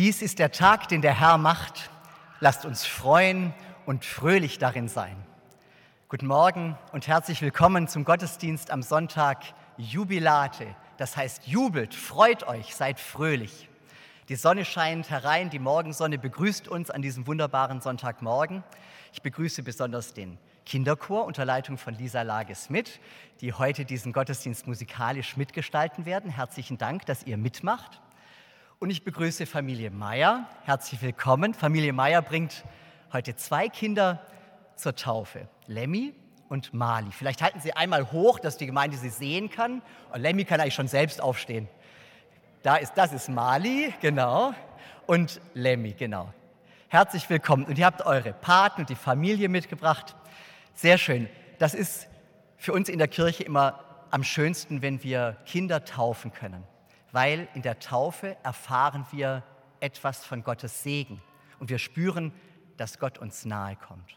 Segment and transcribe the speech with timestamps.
[0.00, 1.90] Dies ist der Tag, den der Herr macht.
[2.40, 3.52] Lasst uns freuen
[3.84, 5.14] und fröhlich darin sein.
[6.08, 9.44] Guten Morgen und herzlich willkommen zum Gottesdienst am Sonntag
[9.76, 10.74] Jubilate.
[10.96, 13.68] Das heißt, jubelt, freut euch, seid fröhlich.
[14.30, 18.64] Die Sonne scheint herein, die Morgensonne begrüßt uns an diesem wunderbaren Sonntagmorgen.
[19.12, 23.00] Ich begrüße besonders den Kinderchor unter Leitung von Lisa Lages mit,
[23.42, 26.30] die heute diesen Gottesdienst musikalisch mitgestalten werden.
[26.30, 28.00] Herzlichen Dank, dass ihr mitmacht.
[28.82, 30.48] Und ich begrüße Familie Meier.
[30.64, 31.52] Herzlich willkommen.
[31.52, 32.64] Familie Meier bringt
[33.12, 34.24] heute zwei Kinder
[34.74, 36.14] zur Taufe, Lemmy
[36.48, 37.10] und Mali.
[37.12, 39.82] Vielleicht halten Sie einmal hoch, dass die Gemeinde sie sehen kann.
[40.14, 41.68] Und Lemmy kann eigentlich schon selbst aufstehen.
[42.62, 44.54] Da ist, das ist Mali, genau.
[45.06, 46.32] Und Lemmy, genau.
[46.88, 47.66] Herzlich willkommen.
[47.66, 50.16] Und ihr habt eure Paten und die Familie mitgebracht.
[50.72, 51.28] Sehr schön.
[51.58, 52.08] Das ist
[52.56, 56.64] für uns in der Kirche immer am schönsten, wenn wir Kinder taufen können
[57.12, 59.42] weil in der Taufe erfahren wir
[59.80, 61.20] etwas von Gottes Segen
[61.58, 62.32] und wir spüren,
[62.76, 64.16] dass Gott uns nahe kommt.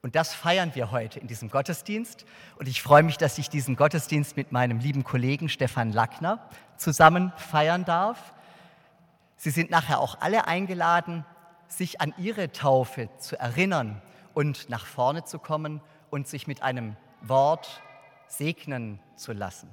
[0.00, 2.24] Und das feiern wir heute in diesem Gottesdienst.
[2.56, 7.32] Und ich freue mich, dass ich diesen Gottesdienst mit meinem lieben Kollegen Stefan Lackner zusammen
[7.36, 8.32] feiern darf.
[9.36, 11.24] Sie sind nachher auch alle eingeladen,
[11.66, 14.00] sich an ihre Taufe zu erinnern
[14.34, 17.82] und nach vorne zu kommen und sich mit einem Wort
[18.28, 19.68] segnen zu lassen.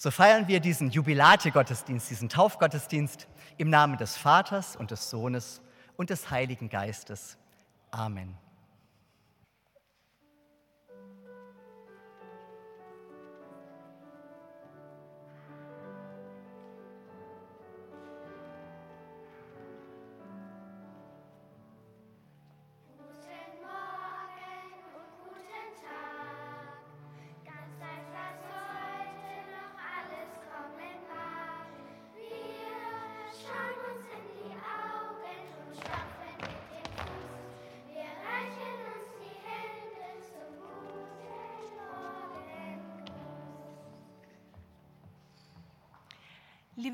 [0.00, 3.26] So feiern wir diesen Jubilate-Gottesdienst, diesen Taufgottesdienst
[3.56, 5.60] im Namen des Vaters und des Sohnes
[5.96, 7.36] und des Heiligen Geistes.
[7.90, 8.38] Amen.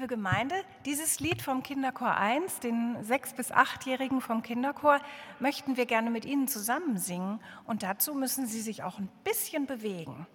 [0.05, 0.55] Liebe Gemeinde,
[0.85, 5.01] dieses Lied vom Kinderchor 1, den sechs- bis achtjährigen vom Kinderchor,
[5.41, 9.65] möchten wir gerne mit Ihnen zusammen singen und dazu müssen Sie sich auch ein bisschen
[9.65, 10.27] bewegen.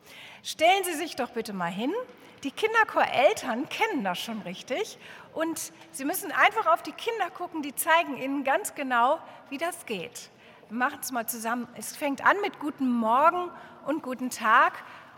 [0.41, 1.94] Stellen Sie sich doch bitte mal hin.
[2.44, 4.97] Die Kinderchoreltern kennen das schon richtig
[5.35, 9.19] und Sie müssen einfach auf die Kinder gucken, die zeigen Ihnen ganz genau,
[9.51, 10.31] wie das geht.
[10.69, 11.68] Wir machen es mal zusammen.
[11.75, 13.51] Es fängt an mit Guten Morgen
[13.86, 14.74] und Guten Tag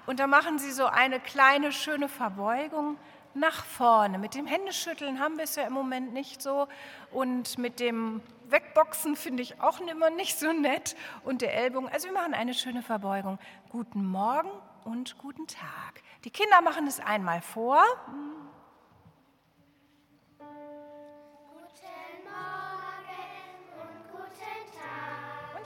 [0.08, 2.98] und da machen Sie so eine kleine schöne Verbeugung
[3.34, 4.18] nach vorne.
[4.18, 6.68] Mit dem Händeschütteln haben wir es ja im Moment nicht so
[7.12, 11.90] und mit dem Wegboxen finde ich auch immer nicht so nett und der Ellbogen.
[11.90, 13.40] Also wir machen eine schöne Verbeugung.
[13.70, 14.52] Guten Morgen
[14.84, 16.02] und guten Tag.
[16.26, 17.84] Die Kinder machen es einmal vor.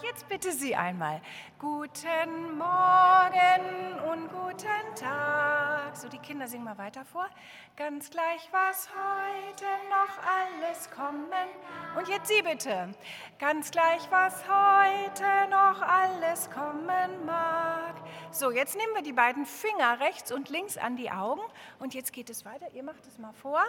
[0.06, 1.20] Jetzt bitte Sie einmal.
[1.58, 5.96] Guten Morgen und guten Tag.
[5.96, 7.28] So, die Kinder singen mal weiter vor.
[7.76, 11.50] Ganz gleich, was heute noch alles kommen.
[11.98, 12.94] Und jetzt Sie bitte.
[13.40, 17.96] Ganz gleich, was heute noch alles kommen mag.
[18.32, 21.42] So, jetzt nehmen wir die beiden Finger rechts und links an die Augen.
[21.80, 22.70] Und jetzt geht es weiter.
[22.74, 23.64] Ihr macht es mal vor.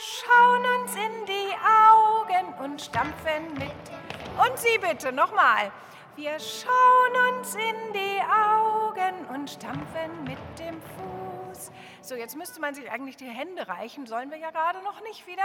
[0.00, 3.72] Schauen uns in die Augen und stampfen mit.
[4.38, 5.72] Und Sie bitte nochmal.
[6.14, 11.72] Wir schauen uns in die Augen und stampfen mit dem Fuß.
[12.00, 15.26] So, jetzt müsste man sich eigentlich die Hände reichen, sollen wir ja gerade noch nicht
[15.26, 15.42] wieder.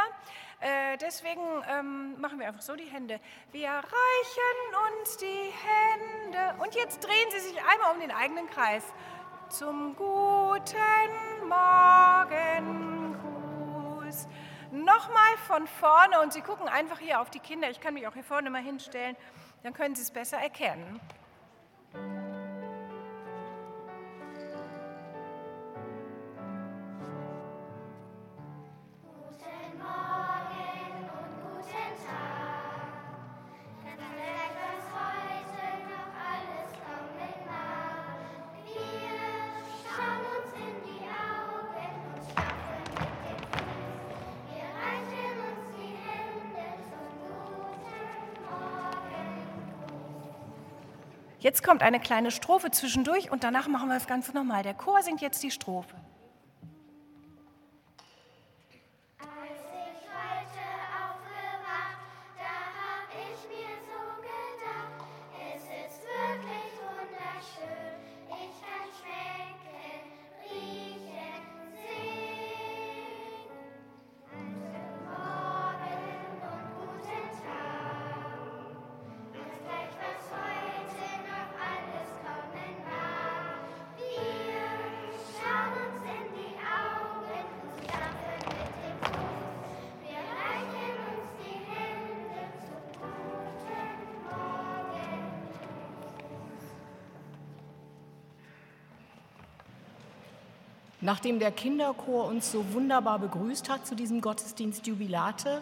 [0.59, 3.19] Äh, deswegen ähm, machen wir einfach so die Hände.
[3.51, 6.61] Wir reichen uns die Hände.
[6.61, 8.83] Und jetzt drehen Sie sich einmal um den eigenen Kreis.
[9.49, 12.93] Zum guten Morgen.
[14.13, 14.27] Fuß.
[14.73, 17.69] Nochmal von vorne und Sie gucken einfach hier auf die Kinder.
[17.69, 19.15] Ich kann mich auch hier vorne mal hinstellen,
[19.61, 20.99] dann können Sie es besser erkennen.
[51.43, 54.63] Jetzt kommt eine kleine Strophe zwischendurch und danach machen wir das Ganze nochmal.
[54.63, 55.93] Der Chor singt jetzt die Strophe.
[101.03, 105.61] Nachdem der Kinderchor uns so wunderbar begrüßt hat zu diesem Gottesdienst Jubilate,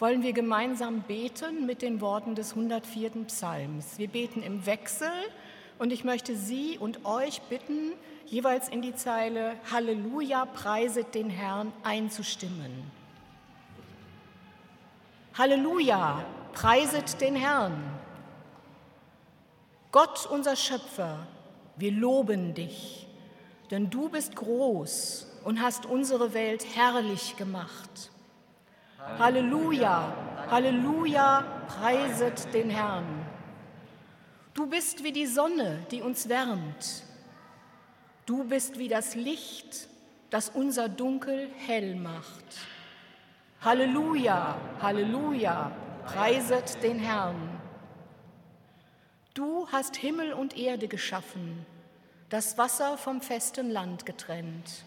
[0.00, 3.10] wollen wir gemeinsam beten mit den Worten des 104.
[3.28, 3.96] Psalms.
[3.98, 5.12] Wir beten im Wechsel
[5.78, 7.92] und ich möchte Sie und euch bitten,
[8.26, 12.90] jeweils in die Zeile Halleluja, preiset den Herrn einzustimmen.
[15.38, 16.24] Halleluja,
[16.54, 17.80] preiset den Herrn.
[19.92, 21.24] Gott, unser Schöpfer,
[21.76, 23.06] wir loben dich
[23.72, 28.10] denn du bist groß und hast unsere Welt herrlich gemacht.
[29.18, 30.14] Halleluja,
[30.50, 33.06] Halleluja, preiset den Herrn.
[34.52, 37.02] Du bist wie die Sonne, die uns wärmt.
[38.26, 39.88] Du bist wie das Licht,
[40.28, 42.44] das unser Dunkel hell macht.
[43.62, 45.72] Halleluja, Halleluja,
[46.04, 47.58] preiset den Herrn.
[49.32, 51.64] Du hast Himmel und Erde geschaffen
[52.32, 54.86] das Wasser vom festen Land getrennt.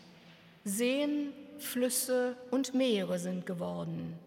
[0.64, 4.18] Seen, Flüsse und Meere sind geworden.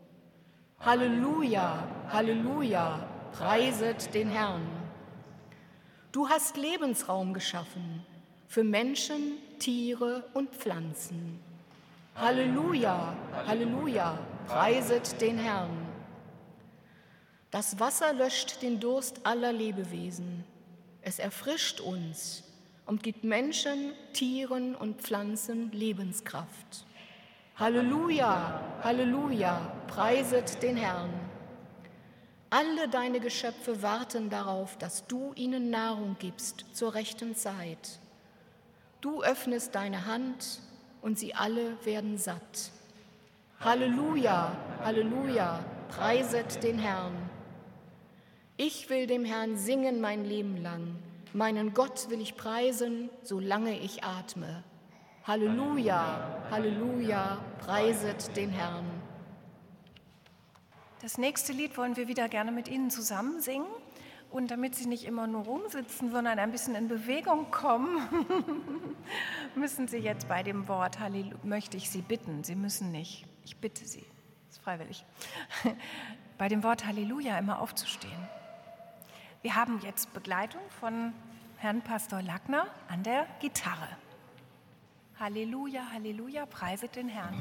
[0.78, 4.64] Halleluja, Halleluja, preiset den Herrn.
[6.12, 8.06] Du hast Lebensraum geschaffen
[8.46, 11.40] für Menschen, Tiere und Pflanzen.
[12.14, 13.16] Halleluja,
[13.48, 14.16] Halleluja,
[14.46, 15.88] preiset den Herrn.
[17.50, 20.44] Das Wasser löscht den Durst aller Lebewesen.
[21.02, 22.44] Es erfrischt uns
[22.88, 26.86] und gibt Menschen, Tieren und Pflanzen Lebenskraft.
[27.56, 31.10] Halleluja, Halleluja, preiset den Herrn.
[32.48, 38.00] Alle deine Geschöpfe warten darauf, dass du ihnen Nahrung gibst zur rechten Zeit.
[39.02, 40.60] Du öffnest deine Hand
[41.02, 42.70] und sie alle werden satt.
[43.60, 47.12] Halleluja, Halleluja, preiset den Herrn.
[48.56, 50.96] Ich will dem Herrn singen mein Leben lang
[51.32, 54.64] Meinen Gott will ich preisen, solange ich atme.
[55.24, 58.86] Halleluja, Halleluja, preiset den Herrn.
[61.02, 63.66] Das nächste Lied wollen wir wieder gerne mit Ihnen zusammen singen.
[64.30, 67.98] Und damit Sie nicht immer nur rumsitzen, sondern ein bisschen in Bewegung kommen,
[69.54, 73.56] müssen Sie jetzt bei dem Wort Halleluja, möchte ich Sie bitten, Sie müssen nicht, ich
[73.56, 74.04] bitte Sie,
[74.50, 75.06] ist freiwillig,
[76.38, 78.28] bei dem Wort Halleluja immer aufzustehen.
[79.40, 81.12] Wir haben jetzt Begleitung von
[81.58, 83.88] Herrn Pastor Lackner an der Gitarre.
[85.20, 87.36] Halleluja, Halleluja, preiset den Herrn.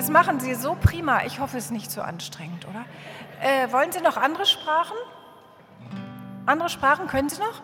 [0.09, 1.23] Machen Sie so prima.
[1.25, 2.83] Ich hoffe, es ist nicht zu anstrengend, oder?
[3.41, 4.97] Äh, wollen Sie noch andere Sprachen?
[6.47, 7.61] Andere Sprachen können Sie noch?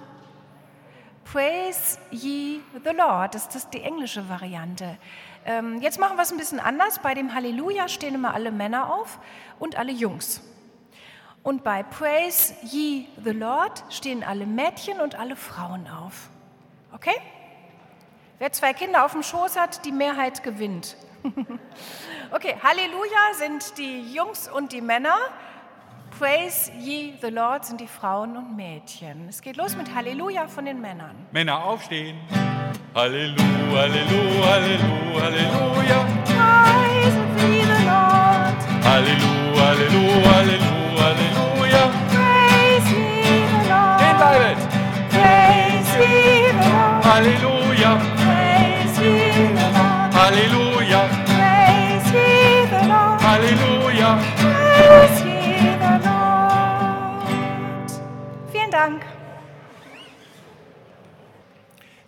[1.23, 4.97] Praise ye the Lord, das ist die englische Variante.
[5.43, 6.99] Ähm, jetzt machen wir es ein bisschen anders.
[6.99, 9.17] Bei dem Halleluja stehen immer alle Männer auf
[9.57, 10.41] und alle Jungs.
[11.41, 16.29] Und bei Praise ye the Lord stehen alle Mädchen und alle Frauen auf.
[16.93, 17.19] Okay?
[18.37, 20.95] Wer zwei Kinder auf dem Schoß hat, die Mehrheit gewinnt.
[22.35, 25.15] okay, Halleluja sind die Jungs und die Männer.
[26.19, 29.27] Praise ye the Lord sind die Frauen und Mädchen.
[29.29, 31.15] Es geht los mit Halleluja von den Männern.
[31.31, 32.17] Männer aufstehen.
[32.93, 35.64] Halleluja, Halleluja, Halleluja, Halleluja.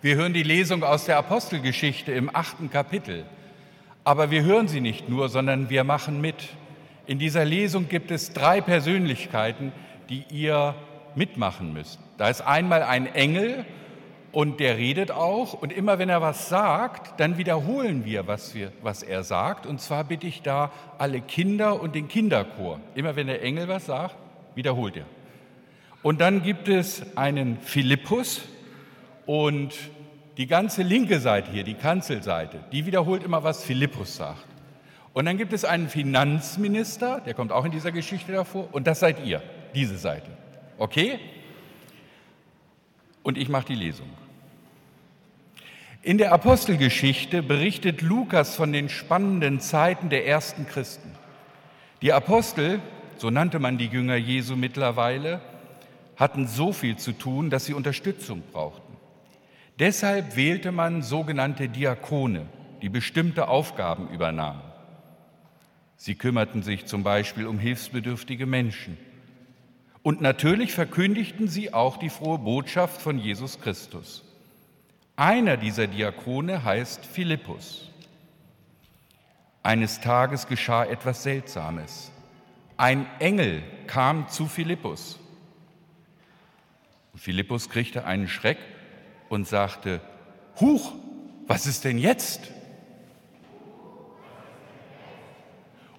[0.00, 3.24] Wir hören die Lesung aus der Apostelgeschichte im achten Kapitel.
[4.04, 6.36] Aber wir hören sie nicht nur, sondern wir machen mit.
[7.06, 9.72] In dieser Lesung gibt es drei Persönlichkeiten,
[10.08, 10.76] die ihr
[11.16, 11.98] mitmachen müsst.
[12.16, 13.64] Da ist einmal ein Engel
[14.30, 15.52] und der redet auch.
[15.52, 19.66] Und immer wenn er was sagt, dann wiederholen wir was, wir, was er sagt.
[19.66, 22.78] Und zwar bitte ich da alle Kinder und den Kinderchor.
[22.94, 24.14] Immer wenn der Engel was sagt,
[24.54, 25.06] wiederholt er.
[26.04, 28.42] Und dann gibt es einen Philippus
[29.28, 29.74] und
[30.38, 34.46] die ganze linke Seite hier, die Kanzelseite, die wiederholt immer, was Philippus sagt.
[35.12, 39.00] Und dann gibt es einen Finanzminister, der kommt auch in dieser Geschichte davor, und das
[39.00, 39.42] seid ihr,
[39.74, 40.30] diese Seite.
[40.78, 41.18] Okay?
[43.22, 44.08] Und ich mache die Lesung.
[46.00, 51.14] In der Apostelgeschichte berichtet Lukas von den spannenden Zeiten der ersten Christen.
[52.00, 52.80] Die Apostel,
[53.18, 55.42] so nannte man die Jünger Jesu mittlerweile,
[56.16, 58.87] hatten so viel zu tun, dass sie Unterstützung brauchten.
[59.78, 62.46] Deshalb wählte man sogenannte Diakone,
[62.82, 64.62] die bestimmte Aufgaben übernahmen.
[65.96, 68.96] Sie kümmerten sich zum Beispiel um hilfsbedürftige Menschen.
[70.02, 74.24] Und natürlich verkündigten sie auch die frohe Botschaft von Jesus Christus.
[75.14, 77.90] Einer dieser Diakone heißt Philippus.
[79.62, 82.10] Eines Tages geschah etwas Seltsames.
[82.76, 85.18] Ein Engel kam zu Philippus.
[87.14, 88.58] Philippus kriegte einen Schreck
[89.28, 90.00] und sagte,
[90.60, 90.92] Huch,
[91.46, 92.40] was ist denn jetzt?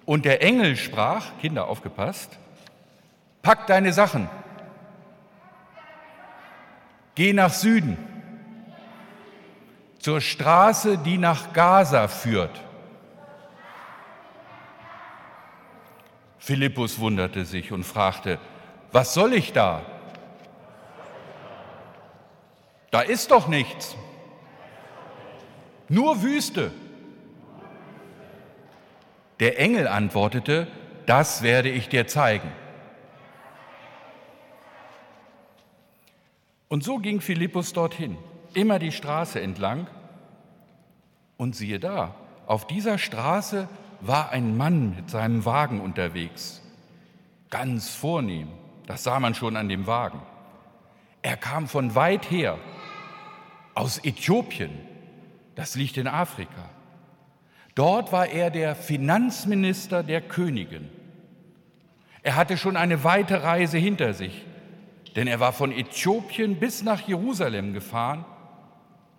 [0.04, 2.38] Und der Engel sprach, Kinder aufgepasst,
[3.42, 4.28] pack deine Sachen,
[7.14, 7.96] geh nach Süden
[10.00, 12.60] zur Straße, die nach Gaza führt.
[16.38, 18.38] Philippus wunderte sich und fragte,
[18.92, 19.82] was soll ich da?
[22.90, 23.96] Da ist doch nichts,
[25.88, 26.72] nur Wüste.
[29.38, 30.66] Der Engel antwortete,
[31.06, 32.50] das werde ich dir zeigen.
[36.68, 38.16] Und so ging Philippus dorthin
[38.54, 39.88] immer die Straße entlang
[41.36, 42.14] und siehe da,
[42.46, 43.68] auf dieser Straße
[44.00, 46.62] war ein Mann mit seinem Wagen unterwegs,
[47.50, 48.48] ganz vornehm,
[48.86, 50.20] das sah man schon an dem Wagen.
[51.22, 52.58] Er kam von weit her,
[53.80, 54.70] aus Äthiopien,
[55.54, 56.68] das liegt in Afrika.
[57.74, 60.88] Dort war er der Finanzminister der Königin.
[62.22, 64.44] Er hatte schon eine weite Reise hinter sich,
[65.16, 68.24] denn er war von Äthiopien bis nach Jerusalem gefahren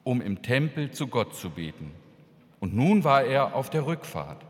[0.04, 1.92] um im Tempel zu Gott zu beten.
[2.60, 4.44] Und nun war er auf der Rückfahrt.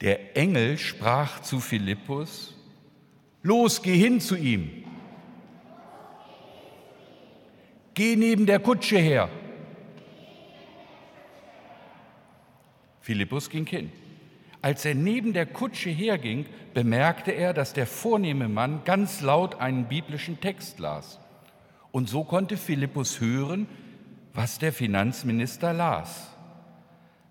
[0.00, 2.56] Der Engel sprach zu Philippus,
[3.42, 4.84] Los, geh hin zu ihm.
[7.94, 9.28] Geh neben der Kutsche her.
[13.00, 13.92] Philippus ging hin.
[14.62, 19.86] Als er neben der Kutsche herging, bemerkte er, dass der vornehme Mann ganz laut einen
[19.86, 21.18] biblischen Text las.
[21.90, 23.66] Und so konnte Philippus hören,
[24.32, 26.30] was der Finanzminister las.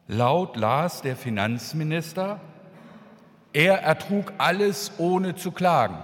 [0.08, 2.41] Laut las der Finanzminister,
[3.53, 5.98] er ertrug alles ohne zu klagen.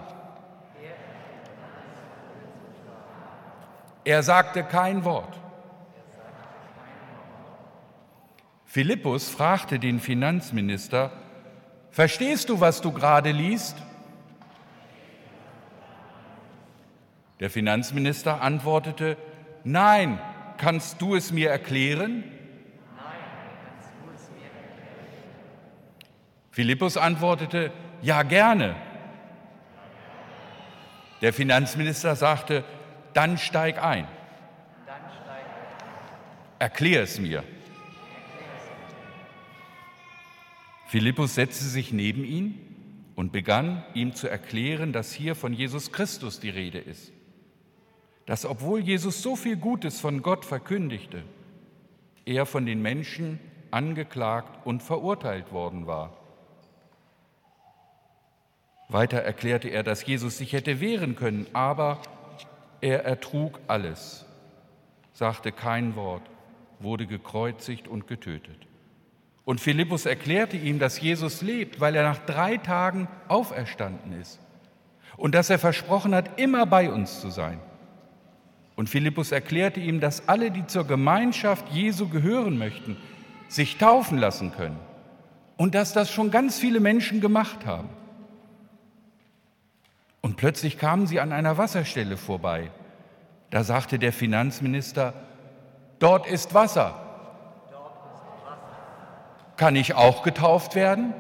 [4.08, 5.38] Er sagte kein Wort.
[8.64, 11.12] Philippus fragte den Finanzminister,
[11.92, 13.76] Verstehst du, was du gerade liest?
[17.42, 19.18] Der Finanzminister antwortete,
[19.66, 20.20] Nein,
[20.56, 22.24] kannst du es mir erklären?
[26.52, 28.74] Philippus antwortete, ja gerne.
[31.22, 32.64] Der Finanzminister sagte,
[33.18, 34.08] dann steig ein.
[36.60, 37.44] Erklär es mir.
[40.88, 46.40] Philippus setzte sich neben ihn und begann ihm zu erklären, dass hier von Jesus Christus
[46.40, 47.12] die Rede ist
[48.28, 51.24] dass obwohl Jesus so viel Gutes von Gott verkündigte,
[52.26, 53.40] er von den Menschen
[53.72, 56.18] angeklagt und verurteilt worden war.
[58.90, 62.02] Weiter erklärte er, dass Jesus sich hätte wehren können, aber
[62.82, 64.26] er ertrug alles,
[65.14, 66.24] sagte kein Wort,
[66.80, 68.58] wurde gekreuzigt und getötet.
[69.46, 74.40] Und Philippus erklärte ihm, dass Jesus lebt, weil er nach drei Tagen auferstanden ist
[75.16, 77.60] und dass er versprochen hat, immer bei uns zu sein.
[78.76, 82.98] Und Philippus erklärte ihm, dass alle, die zur Gemeinschaft Jesu gehören möchten,
[83.48, 84.78] sich taufen lassen können
[85.58, 87.90] und dass das schon ganz viele Menschen gemacht haben.
[90.22, 92.72] Und plötzlich kamen sie an einer Wasserstelle vorbei.
[93.50, 95.14] Da sagte der Finanzminister,
[96.00, 97.04] dort ist Wasser.
[99.56, 101.14] Kann ich auch getauft werden?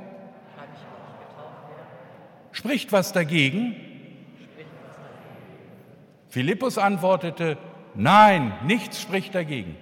[2.51, 3.75] Spricht was dagegen?
[6.30, 7.58] Philippus antwortete,
[7.96, 9.77] nein, nichts spricht dagegen.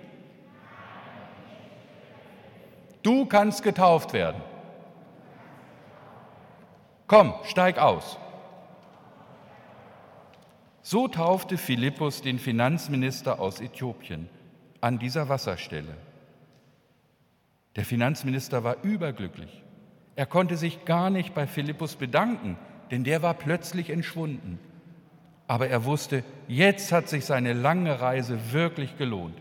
[3.01, 4.41] Du kannst getauft werden.
[7.07, 8.17] Komm, steig aus.
[10.87, 14.29] So taufte Philippus den Finanzminister aus Äthiopien
[14.81, 15.97] an dieser Wasserstelle.
[17.75, 19.63] Der Finanzminister war überglücklich.
[20.15, 22.55] Er konnte sich gar nicht bei Philippus bedanken,
[22.91, 24.59] denn der war plötzlich entschwunden.
[25.47, 29.39] Aber er wusste, jetzt hat sich seine lange Reise wirklich gelohnt.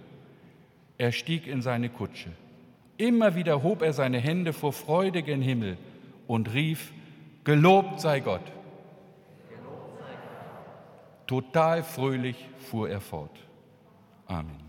[0.96, 2.30] er stieg in seine Kutsche.
[2.96, 5.76] Immer wieder hob er seine Hände vor Freude gen Himmel
[6.26, 6.90] und rief,
[7.44, 8.50] Gelobt sei Gott.
[11.26, 13.38] Total fröhlich fuhr er fort.
[14.26, 14.63] Amen.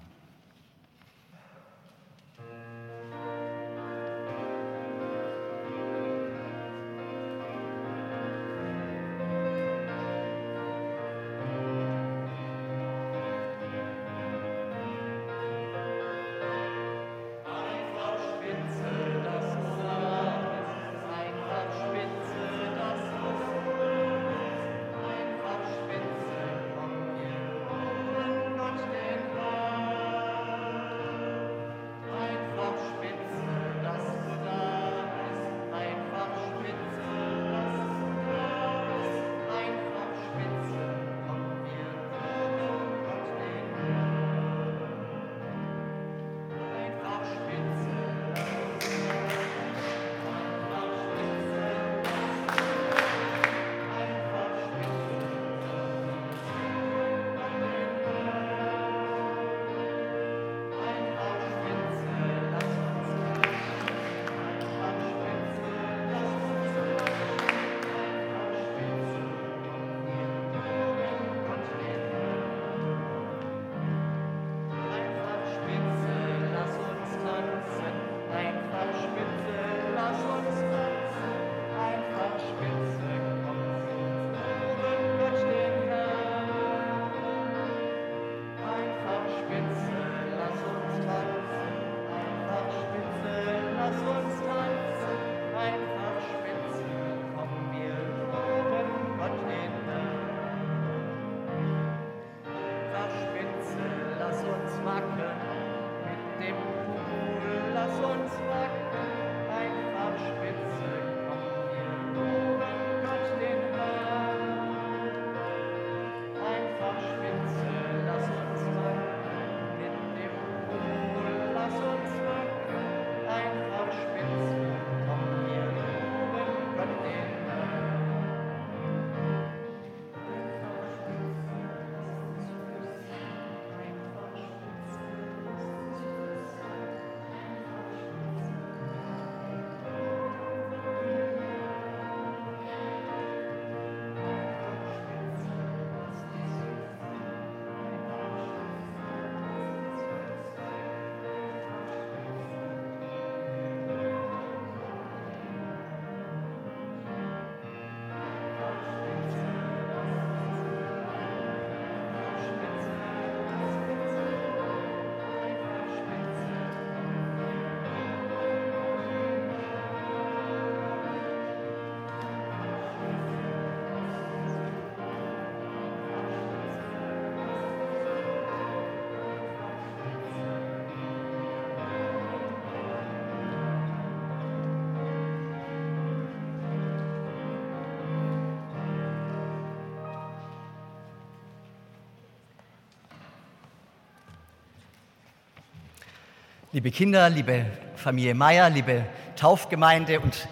[196.76, 199.06] Liebe Kinder, liebe Familie Meier, liebe
[199.38, 200.50] Taufgemeinde und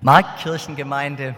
[0.00, 1.34] Marktkirchengemeinde,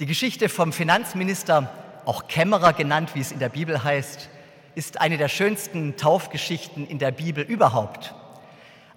[0.00, 1.70] die Geschichte vom Finanzminister,
[2.06, 4.28] auch Kämmerer genannt, wie es in der Bibel heißt,
[4.74, 8.16] ist eine der schönsten Taufgeschichten in der Bibel überhaupt.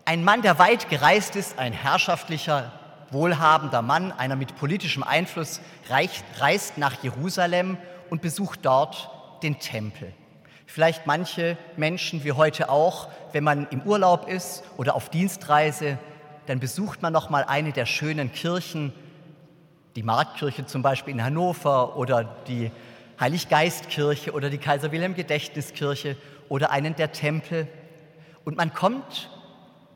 [0.03, 2.71] Ein Mann, der weit gereist ist, ein herrschaftlicher,
[3.11, 5.61] wohlhabender Mann, einer mit politischem Einfluss,
[6.39, 7.77] reist nach Jerusalem
[8.09, 9.11] und besucht dort
[9.43, 10.11] den Tempel.
[10.73, 15.97] Vielleicht manche Menschen wie heute auch, wenn man im Urlaub ist oder auf Dienstreise,
[16.45, 18.93] dann besucht man noch mal eine der schönen Kirchen,
[19.97, 22.71] die Marktkirche zum Beispiel in Hannover oder die
[23.19, 26.15] Heiliggeistkirche oder die Kaiser Wilhelm Gedächtniskirche
[26.47, 27.67] oder einen der Tempel.
[28.45, 29.29] Und man kommt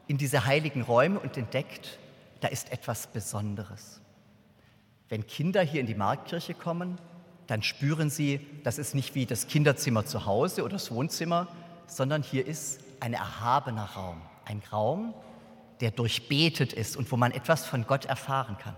[0.07, 1.99] in diese heiligen Räume und entdeckt,
[2.41, 4.01] da ist etwas Besonderes.
[5.07, 6.97] Wenn Kinder hier in die Marktkirche kommen,
[7.47, 11.47] dann spüren sie, das ist nicht wie das Kinderzimmer zu Hause oder das Wohnzimmer,
[11.87, 14.21] sondern hier ist ein erhabener Raum.
[14.45, 15.13] Ein Raum,
[15.81, 18.75] der durchbetet ist und wo man etwas von Gott erfahren kann.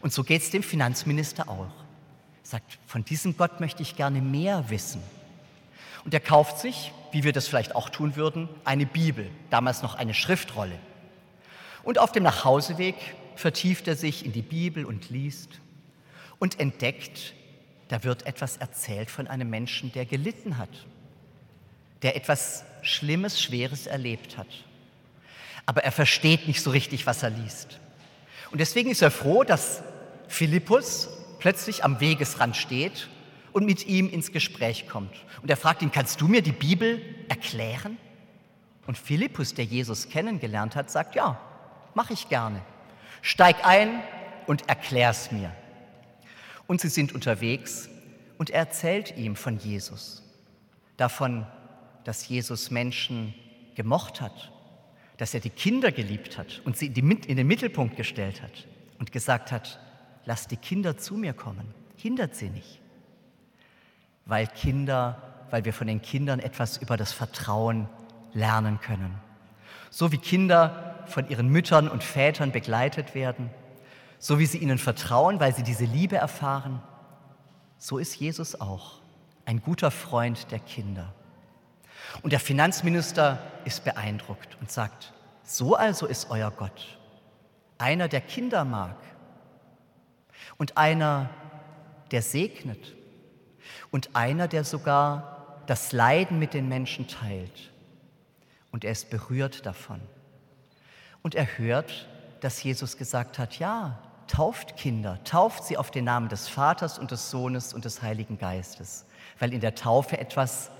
[0.00, 1.66] Und so geht es dem Finanzminister auch.
[1.66, 1.70] Er
[2.42, 5.02] sagt, von diesem Gott möchte ich gerne mehr wissen.
[6.04, 9.94] Und er kauft sich, wie wir das vielleicht auch tun würden, eine Bibel, damals noch
[9.94, 10.78] eine Schriftrolle.
[11.82, 12.96] Und auf dem Nachhauseweg
[13.36, 15.60] vertieft er sich in die Bibel und liest
[16.40, 17.34] und entdeckt,
[17.86, 20.70] da wird etwas erzählt von einem Menschen, der gelitten hat,
[22.02, 24.48] der etwas Schlimmes, Schweres erlebt hat.
[25.66, 27.78] Aber er versteht nicht so richtig, was er liest.
[28.50, 29.82] Und deswegen ist er froh, dass
[30.26, 33.08] Philippus plötzlich am Wegesrand steht
[33.52, 35.14] und mit ihm ins Gespräch kommt.
[35.42, 37.98] Und er fragt ihn, kannst du mir die Bibel erklären?
[38.86, 41.40] Und Philippus, der Jesus kennengelernt hat, sagt, ja,
[41.94, 42.62] mache ich gerne.
[43.22, 44.02] Steig ein
[44.46, 45.52] und erklär's mir.
[46.70, 47.88] Und sie sind unterwegs
[48.38, 50.22] und er erzählt ihm von Jesus,
[50.96, 51.44] davon,
[52.04, 53.34] dass Jesus Menschen
[53.74, 54.52] gemocht hat,
[55.16, 58.68] dass er die Kinder geliebt hat und sie in den Mittelpunkt gestellt hat
[59.00, 59.80] und gesagt hat,
[60.26, 62.78] lass die Kinder zu mir kommen, hindert sie nicht.
[64.24, 67.88] Weil Kinder, weil wir von den Kindern etwas über das Vertrauen
[68.32, 69.16] lernen können.
[69.90, 73.50] So wie Kinder von ihren Müttern und Vätern begleitet werden,
[74.20, 76.80] so wie sie ihnen vertrauen, weil sie diese Liebe erfahren,
[77.78, 79.00] so ist Jesus auch
[79.46, 81.12] ein guter Freund der Kinder.
[82.22, 86.98] Und der Finanzminister ist beeindruckt und sagt, so also ist euer Gott,
[87.78, 88.96] einer, der Kinder mag
[90.58, 91.30] und einer,
[92.10, 92.94] der segnet
[93.90, 97.72] und einer, der sogar das Leiden mit den Menschen teilt.
[98.70, 100.00] Und er ist berührt davon.
[101.22, 102.08] Und er hört,
[102.40, 103.98] dass Jesus gesagt hat, ja,
[104.30, 108.38] tauft Kinder, tauft sie auf den Namen des Vaters und des Sohnes und des Heiligen
[108.38, 109.04] Geistes,
[109.40, 110.70] weil in der Taufe etwas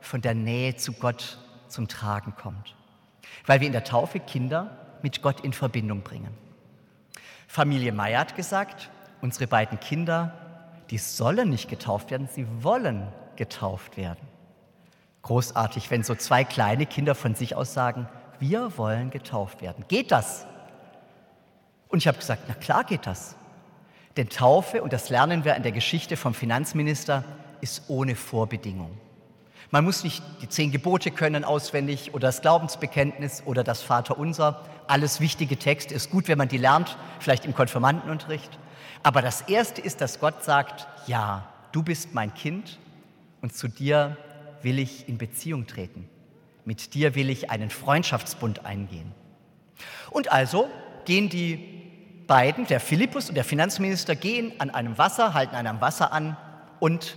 [0.00, 2.74] von der Nähe zu Gott zum Tragen kommt.
[3.46, 6.36] Weil wir in der Taufe Kinder mit Gott in Verbindung bringen.
[7.46, 8.90] Familie Meyer hat gesagt,
[9.22, 10.34] unsere beiden Kinder,
[10.90, 14.20] die sollen nicht getauft werden, sie wollen getauft werden.
[15.22, 18.06] Großartig, wenn so zwei kleine Kinder von sich aus sagen,
[18.38, 19.84] wir wollen getauft werden.
[19.88, 20.46] Geht das?
[21.88, 23.36] Und ich habe gesagt, na klar geht das.
[24.16, 27.24] Denn Taufe, und das lernen wir in der Geschichte vom Finanzminister,
[27.60, 28.98] ist ohne Vorbedingung.
[29.70, 34.64] Man muss nicht die zehn Gebote können auswendig oder das Glaubensbekenntnis oder das Vaterunser.
[34.86, 38.58] Alles wichtige Texte ist gut, wenn man die lernt, vielleicht im Konfirmandenunterricht.
[39.02, 42.78] Aber das Erste ist, dass Gott sagt, ja, du bist mein Kind
[43.42, 44.16] und zu dir
[44.62, 46.08] will ich in Beziehung treten.
[46.64, 49.12] Mit dir will ich einen Freundschaftsbund eingehen.
[50.10, 50.68] Und also
[51.04, 51.77] gehen die
[52.28, 56.36] beiden, der Philippus und der Finanzminister, gehen an einem Wasser, halten an einem Wasser an
[56.78, 57.16] und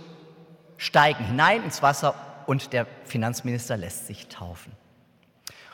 [0.78, 2.14] steigen hinein ins Wasser
[2.46, 4.72] und der Finanzminister lässt sich taufen.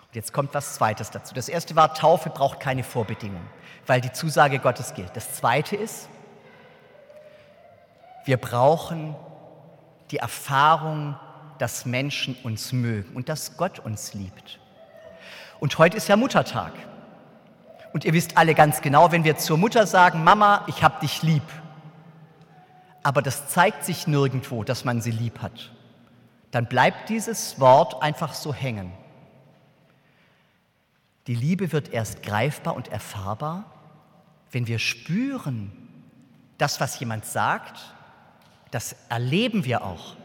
[0.09, 1.35] Und jetzt kommt was Zweites dazu.
[1.35, 3.47] Das erste war, Taufe braucht keine Vorbedingung,
[3.87, 5.17] weil die Zusage Gottes gilt.
[5.17, 6.09] Das Zweite ist,
[8.25, 9.17] wir brauchen
[10.11, 11.17] die Erfahrung,
[11.59, 14.59] dass Menschen uns mögen und dass Gott uns liebt.
[15.61, 16.73] Und heute ist ja Muttertag.
[17.93, 21.23] Und ihr wisst alle ganz genau, wenn wir zur Mutter sagen, Mama, ich hab dich
[21.23, 21.43] lieb,
[23.03, 25.71] aber das zeigt sich nirgendwo, dass man sie lieb hat
[26.51, 28.93] dann bleibt dieses Wort einfach so hängen.
[31.27, 33.65] Die Liebe wird erst greifbar und erfahrbar,
[34.51, 35.73] wenn wir spüren,
[36.57, 37.79] das, was jemand sagt,
[38.71, 40.17] das erleben wir auch.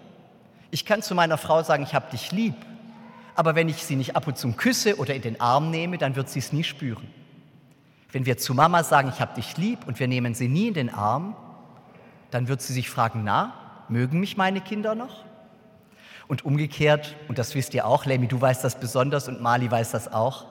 [0.71, 2.55] Ich kann zu meiner Frau sagen, ich habe dich lieb,
[3.35, 6.15] aber wenn ich sie nicht ab und zu küsse oder in den Arm nehme, dann
[6.15, 7.07] wird sie es nie spüren.
[8.13, 10.75] Wenn wir zu Mama sagen, ich habe dich lieb und wir nehmen sie nie in
[10.75, 11.35] den Arm,
[12.29, 13.53] dann wird sie sich fragen, na,
[13.89, 15.25] mögen mich meine Kinder noch?
[16.27, 19.91] Und umgekehrt, und das wisst ihr auch, Lemmy, du weißt das besonders und Mali weiß
[19.91, 20.45] das auch,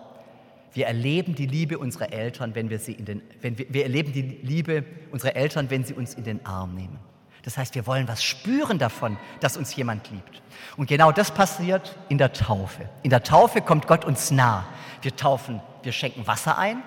[0.74, 4.12] wir erleben die Liebe unserer Eltern, wenn wir sie in den, wenn wir, wir erleben
[4.12, 6.98] die Liebe unserer Eltern, wenn sie uns in den Arm nehmen.
[7.44, 10.42] Das heißt, wir wollen was spüren davon, dass uns jemand liebt.
[10.76, 12.88] Und genau das passiert in der Taufe.
[13.02, 14.64] In der Taufe kommt Gott uns nah.
[15.02, 16.82] Wir taufen, wir schenken Wasser ein.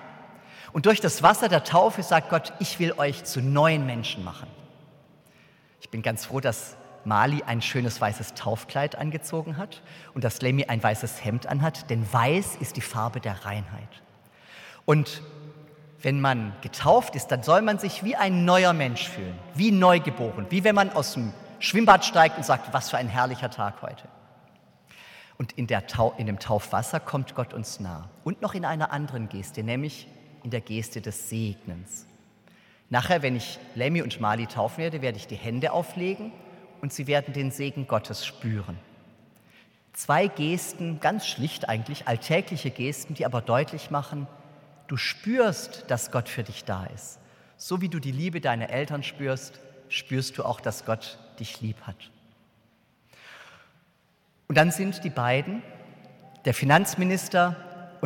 [0.76, 4.46] Und durch das Wasser der Taufe sagt Gott, ich will euch zu neuen Menschen machen.
[5.80, 9.80] Ich bin ganz froh, dass Mali ein schönes weißes Taufkleid angezogen hat
[10.12, 13.88] und dass Lemmy ein weißes Hemd anhat, denn weiß ist die Farbe der Reinheit.
[14.84, 15.22] Und
[16.02, 20.44] wenn man getauft ist, dann soll man sich wie ein neuer Mensch fühlen, wie neugeboren,
[20.50, 24.08] wie wenn man aus dem Schwimmbad steigt und sagt, was für ein herrlicher Tag heute.
[25.38, 25.68] Und in,
[26.18, 28.10] in dem Taufwasser kommt Gott uns nah.
[28.24, 30.06] Und noch in einer anderen Geste, nämlich
[30.46, 32.06] in der Geste des Segnens.
[32.88, 36.30] Nachher, wenn ich Lemmy und Mali taufen werde, werde ich die Hände auflegen
[36.80, 38.78] und sie werden den Segen Gottes spüren.
[39.92, 44.28] Zwei Gesten, ganz schlicht eigentlich, alltägliche Gesten, die aber deutlich machen,
[44.86, 47.18] du spürst, dass Gott für dich da ist.
[47.56, 51.80] So wie du die Liebe deiner Eltern spürst, spürst du auch, dass Gott dich lieb
[51.80, 52.12] hat.
[54.46, 55.64] Und dann sind die beiden,
[56.44, 57.56] der Finanzminister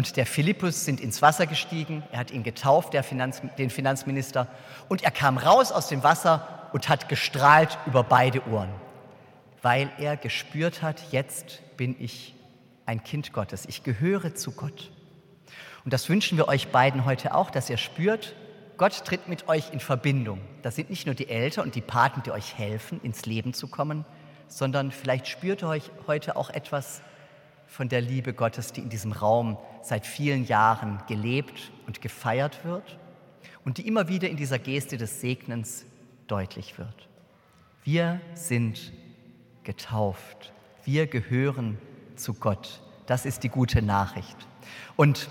[0.00, 2.02] und der Philippus, sind ins Wasser gestiegen.
[2.10, 4.46] Er hat ihn getauft, Finanz, den Finanzminister,
[4.88, 8.70] und er kam raus aus dem Wasser und hat gestrahlt über beide Ohren.
[9.60, 12.34] weil er gespürt hat, jetzt bin ich
[12.86, 14.90] ein Kind Gottes, ich gehöre zu Gott.
[15.84, 18.34] Und das wünschen wir euch beiden heute auch, dass ihr spürt,
[18.78, 20.40] Gott tritt mit euch in Verbindung.
[20.62, 23.68] Das sind nicht nur die Eltern und die Paten, die euch helfen, ins Leben zu
[23.68, 24.06] kommen,
[24.48, 27.02] sondern vielleicht spürt ihr euch heute auch etwas
[27.70, 32.98] von der Liebe Gottes, die in diesem Raum seit vielen Jahren gelebt und gefeiert wird
[33.64, 35.86] und die immer wieder in dieser Geste des Segnens
[36.26, 37.08] deutlich wird.
[37.84, 38.92] Wir sind
[39.62, 40.52] getauft.
[40.84, 41.78] Wir gehören
[42.16, 42.80] zu Gott.
[43.06, 44.36] Das ist die gute Nachricht.
[44.96, 45.28] Und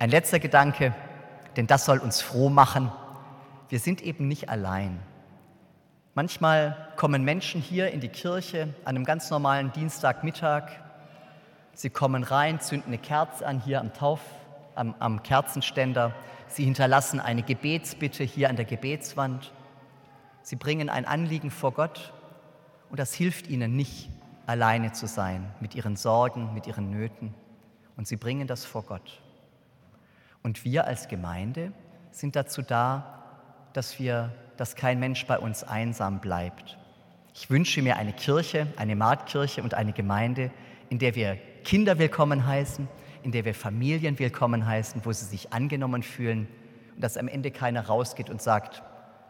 [0.00, 0.94] ein letzter Gedanke,
[1.56, 2.90] denn das soll uns froh machen.
[3.68, 4.98] Wir sind eben nicht allein.
[6.14, 10.85] Manchmal kommen Menschen hier in die Kirche an einem ganz normalen Dienstagmittag.
[11.76, 14.20] Sie kommen rein, zünden eine Kerze an hier am Tauf,
[14.74, 16.14] am, am Kerzenständer.
[16.48, 19.52] Sie hinterlassen eine Gebetsbitte hier an der Gebetswand.
[20.40, 22.14] Sie bringen ein Anliegen vor Gott
[22.88, 24.08] und das hilft ihnen nicht,
[24.46, 27.34] alleine zu sein mit ihren Sorgen, mit ihren Nöten.
[27.94, 29.20] Und sie bringen das vor Gott.
[30.42, 31.72] Und wir als Gemeinde
[32.10, 33.22] sind dazu da,
[33.74, 36.78] dass wir, dass kein Mensch bei uns einsam bleibt.
[37.34, 40.50] Ich wünsche mir eine Kirche, eine Marktkirche und eine Gemeinde,
[40.88, 42.86] in der wir Kinder willkommen heißen,
[43.24, 46.46] in der wir Familien willkommen heißen, wo sie sich angenommen fühlen
[46.94, 48.84] und dass am Ende keiner rausgeht und sagt,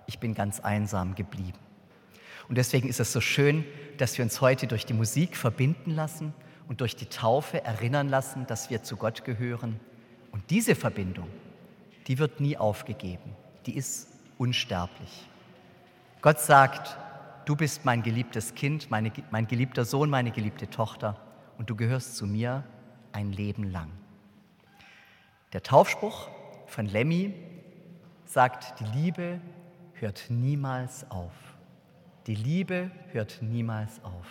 [0.07, 1.59] ich bin ganz einsam geblieben.
[2.47, 3.65] Und deswegen ist es so schön,
[3.97, 6.35] dass wir uns heute durch die Musik verbinden lassen
[6.69, 9.81] und durch die Taufe erinnern lassen, dass wir zu Gott gehören.
[10.31, 11.29] Und diese Verbindung,
[12.07, 15.27] die wird nie aufgegeben, die ist unsterblich.
[16.21, 16.99] Gott sagt,
[17.47, 21.19] du bist mein geliebtes Kind, meine, mein geliebter Sohn, meine geliebte Tochter
[21.59, 22.65] und du gehörst zu mir
[23.13, 23.91] ein Leben lang.
[25.53, 26.29] Der Taufspruch
[26.67, 27.35] von Lemmy
[28.25, 29.41] sagt, die Liebe
[29.95, 31.33] hört niemals auf.
[32.27, 34.27] Die Liebe hört niemals auf.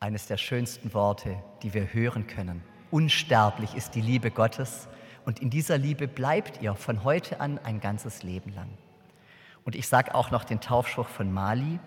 [0.00, 2.62] Eines der schönsten Worte, die wir hören können.
[2.90, 4.88] Unsterblich ist die Liebe Gottes
[5.24, 8.68] und in dieser Liebe bleibt ihr von heute an ein ganzes Leben lang.
[9.64, 11.78] Und ich sage auch noch den Taufspruch von Mali,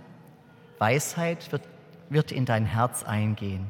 [0.78, 1.68] Weisheit wird,
[2.10, 3.68] wird in dein Herz eingehen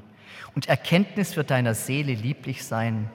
[0.55, 3.09] und Erkenntnis wird deiner Seele lieblich sein,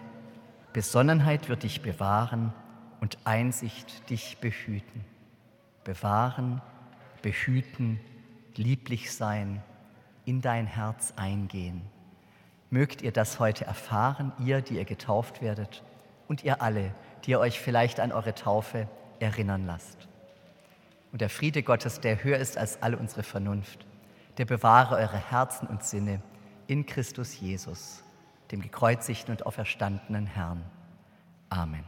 [0.73, 2.53] Besonnenheit wird dich bewahren
[3.01, 5.05] und Einsicht dich behüten.
[5.85, 6.61] Bewahren,
[7.23, 8.01] behüten,
[8.57, 9.63] lieblich sein,
[10.25, 11.83] in dein Herz eingehen.
[12.69, 15.83] Mögt ihr das heute erfahren, ihr, die ihr getauft werdet,
[16.29, 16.93] und ihr alle,
[17.25, 18.89] die ihr euch vielleicht an eure Taufe
[19.21, 20.09] erinnern lasst.
[21.13, 23.87] Und der Friede Gottes, der höher ist als alle unsere Vernunft,
[24.39, 26.21] der bewahre eure Herzen und Sinne
[26.67, 28.03] in Christus Jesus,
[28.51, 30.65] dem gekreuzigten und auferstandenen Herrn.
[31.49, 31.85] Amen.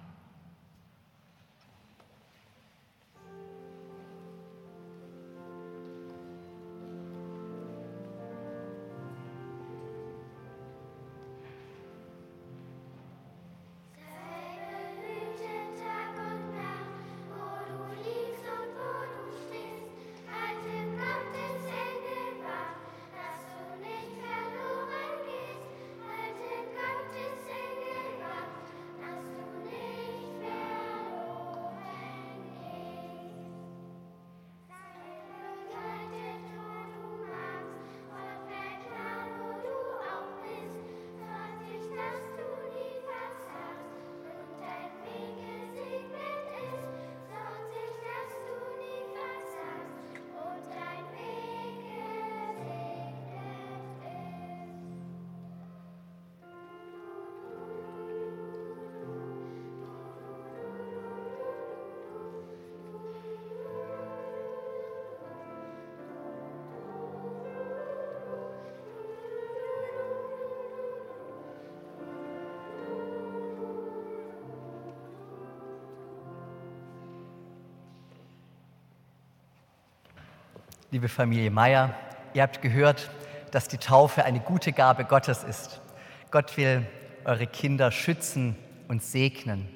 [80.90, 81.94] Liebe Familie Meier,
[82.32, 83.10] ihr habt gehört,
[83.50, 85.82] dass die Taufe eine gute Gabe Gottes ist.
[86.30, 86.86] Gott will
[87.24, 88.56] eure Kinder schützen
[88.88, 89.68] und segnen.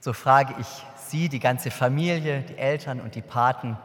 [0.00, 0.66] So frage ich
[0.96, 3.76] Sie, die ganze Familie, die Eltern und die Paten,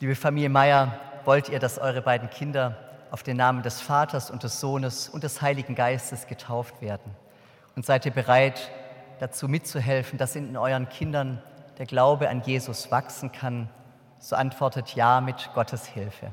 [0.00, 2.76] liebe Familie Meier, wollt ihr, dass eure beiden Kinder
[3.12, 7.14] auf den Namen des Vaters und des Sohnes und des Heiligen Geistes getauft werden?
[7.76, 8.72] Und seid ihr bereit,
[9.20, 11.40] dazu mitzuhelfen, dass in euren Kindern
[11.78, 13.68] der Glaube an Jesus wachsen kann
[14.18, 16.32] so antwortet ja mit Gottes Hilfe.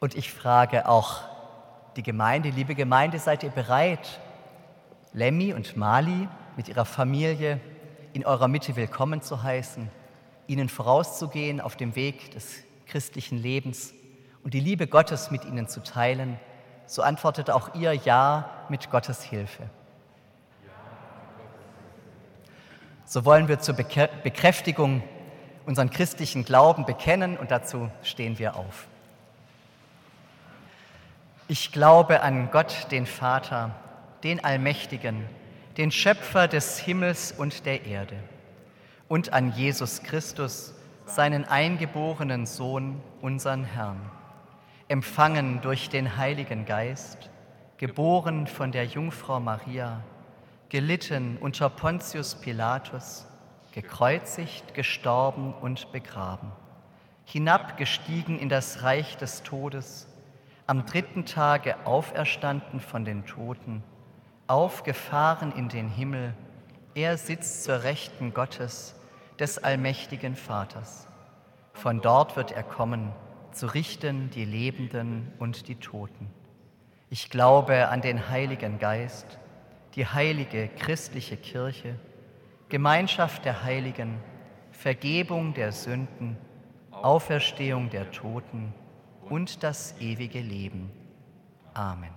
[0.00, 1.20] Und ich frage auch
[1.96, 4.20] die Gemeinde, liebe Gemeinde, seid ihr bereit,
[5.12, 7.60] Lemmy und Mali mit ihrer Familie
[8.12, 9.90] in eurer Mitte willkommen zu heißen,
[10.46, 13.94] ihnen vorauszugehen auf dem Weg des christlichen Lebens
[14.44, 16.38] und die Liebe Gottes mit ihnen zu teilen,
[16.86, 19.68] so antwortet auch ihr Ja mit Gottes Hilfe.
[23.04, 25.02] So wollen wir zur Bekräftigung
[25.66, 28.86] unseren christlichen Glauben bekennen und dazu stehen wir auf.
[31.48, 33.72] Ich glaube an Gott, den Vater,
[34.24, 35.24] den Allmächtigen,
[35.76, 38.16] den Schöpfer des Himmels und der Erde
[39.08, 40.72] und an Jesus Christus,
[41.04, 44.00] seinen eingeborenen Sohn, unseren Herrn,
[44.88, 47.30] empfangen durch den Heiligen Geist,
[47.76, 50.02] geboren von der Jungfrau Maria,
[50.68, 53.26] gelitten unter Pontius Pilatus,
[53.76, 56.50] gekreuzigt, gestorben und begraben,
[57.26, 60.08] hinabgestiegen in das Reich des Todes,
[60.66, 63.82] am dritten Tage auferstanden von den Toten,
[64.46, 66.32] aufgefahren in den Himmel,
[66.94, 68.94] er sitzt zur Rechten Gottes,
[69.38, 71.06] des allmächtigen Vaters.
[71.74, 73.12] Von dort wird er kommen,
[73.52, 76.30] zu richten die Lebenden und die Toten.
[77.10, 79.38] Ich glaube an den Heiligen Geist,
[79.96, 81.96] die heilige christliche Kirche,
[82.68, 84.20] Gemeinschaft der Heiligen,
[84.72, 86.36] Vergebung der Sünden,
[86.90, 88.74] Auferstehung der Toten
[89.28, 90.90] und das ewige Leben.
[91.74, 92.10] Amen.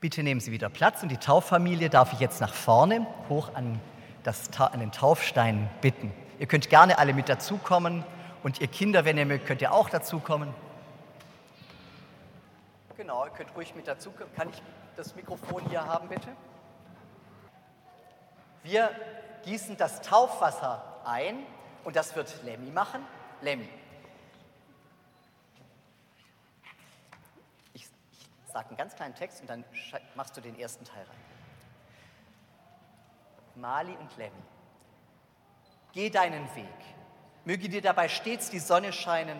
[0.00, 3.80] Bitte nehmen Sie wieder Platz und die Tauffamilie darf ich jetzt nach vorne hoch an,
[4.22, 6.12] das, an den Taufstein bitten.
[6.38, 8.04] Ihr könnt gerne alle mit dazukommen
[8.44, 10.54] und ihr Kinder, wenn ihr mögt, könnt ihr auch dazukommen.
[12.96, 14.32] Genau, ihr könnt ruhig mit dazukommen.
[14.36, 14.62] Kann ich
[14.96, 16.28] das Mikrofon hier haben, bitte?
[18.66, 18.90] Wir
[19.44, 21.46] gießen das Taufwasser ein
[21.84, 23.00] und das wird Lemmy machen.
[23.40, 23.68] Lemmy.
[27.74, 29.64] Ich, ich sage einen ganz kleinen Text und dann
[30.16, 31.24] machst du den ersten Teil rein.
[33.54, 34.42] Mali und Lemmy,
[35.92, 36.66] geh deinen Weg.
[37.44, 39.38] Möge dir dabei stets die Sonne scheinen.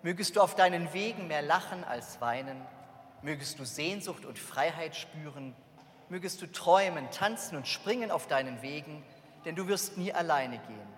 [0.00, 2.66] Mögest du auf deinen Wegen mehr lachen als weinen.
[3.20, 5.54] Mögest du Sehnsucht und Freiheit spüren
[6.08, 9.04] mögest du träumen, tanzen und springen auf deinen Wegen,
[9.44, 10.88] denn du wirst nie alleine gehen.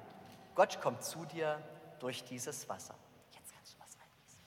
[0.55, 1.62] Gott kommt zu dir
[2.01, 2.94] durch dieses Wasser.
[3.33, 4.40] Jetzt kannst du was reinlesen.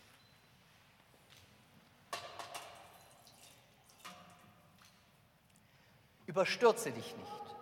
[6.25, 7.55] Überstürze dich nicht,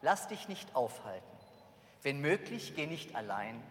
[0.00, 1.26] lass dich nicht aufhalten.
[2.02, 3.62] Wenn möglich, geh nicht allein,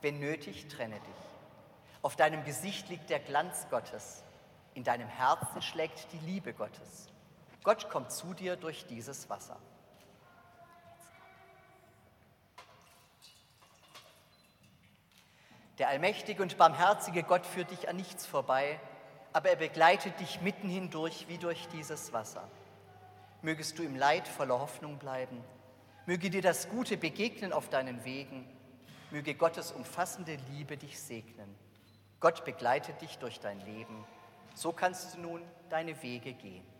[0.00, 2.02] wenn nötig, trenne dich.
[2.02, 4.22] Auf deinem Gesicht liegt der Glanz Gottes,
[4.74, 7.08] in deinem Herzen schlägt die Liebe Gottes.
[7.66, 9.58] Gott kommt zu dir durch dieses Wasser.
[15.78, 18.78] Der allmächtige und barmherzige Gott führt dich an nichts vorbei,
[19.32, 22.48] aber er begleitet dich mitten hindurch wie durch dieses Wasser.
[23.42, 25.42] Mögest du im Leid voller Hoffnung bleiben,
[26.06, 28.48] möge dir das Gute begegnen auf deinen Wegen,
[29.10, 31.52] möge Gottes umfassende Liebe dich segnen.
[32.20, 34.04] Gott begleitet dich durch dein Leben,
[34.54, 36.75] so kannst du nun deine Wege gehen.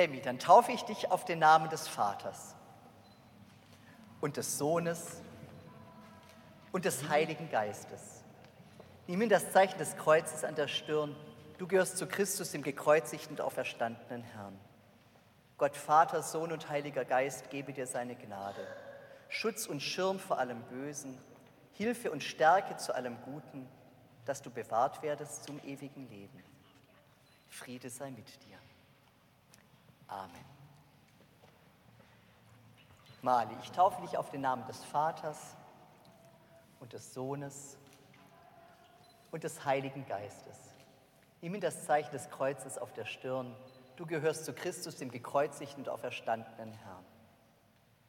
[0.00, 2.54] Lemmi, dann taufe ich dich auf den Namen des Vaters
[4.22, 5.20] und des Sohnes
[6.72, 8.24] und des Heiligen Geistes.
[9.06, 11.14] Nimm in das Zeichen des Kreuzes an der Stirn.
[11.58, 14.58] Du gehörst zu Christus, dem gekreuzigten und auferstandenen Herrn.
[15.58, 18.66] Gott, Vater, Sohn und Heiliger Geist, gebe dir seine Gnade.
[19.28, 21.18] Schutz und Schirm vor allem Bösen,
[21.74, 23.68] Hilfe und Stärke zu allem Guten,
[24.24, 26.42] dass du bewahrt werdest zum ewigen Leben.
[27.50, 28.56] Friede sei mit dir.
[30.10, 30.44] Amen.
[33.22, 35.56] Mali, ich taufe dich auf den Namen des Vaters
[36.80, 37.78] und des Sohnes
[39.30, 40.58] und des Heiligen Geistes.
[41.40, 43.54] Nimm in das Zeichen des Kreuzes auf der Stirn.
[43.96, 47.04] Du gehörst zu Christus, dem gekreuzigten und auferstandenen Herrn.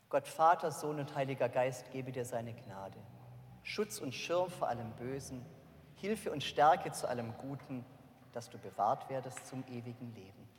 [0.09, 2.97] Gott Vater, Sohn und Heiliger Geist gebe dir seine Gnade.
[3.63, 5.45] Schutz und Schirm vor allem Bösen,
[5.95, 7.85] Hilfe und Stärke zu allem Guten,
[8.33, 10.50] dass du bewahrt werdest zum ewigen Leben.